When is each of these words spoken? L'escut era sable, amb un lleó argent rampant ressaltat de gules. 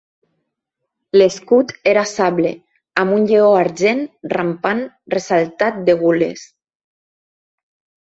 L'escut 1.21 1.73
era 1.91 2.05
sable, 2.13 2.55
amb 3.03 3.17
un 3.19 3.29
lleó 3.33 3.53
argent 3.61 4.03
rampant 4.35 4.85
ressaltat 5.19 5.81
de 5.93 6.01
gules. 6.05 6.51